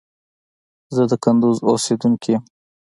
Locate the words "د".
1.09-1.13